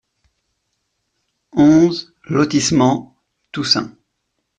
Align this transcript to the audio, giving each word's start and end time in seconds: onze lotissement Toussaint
onze 1.55 2.09
lotissement 2.23 3.15
Toussaint 3.51 3.95